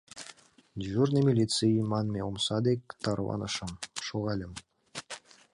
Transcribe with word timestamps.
«Дежурный 0.79 1.25
милиций» 1.27 1.73
манме 1.91 2.19
омса 2.29 2.57
дек 2.67 2.81
тарванышым, 3.03 3.71
шогальым. 4.05 4.53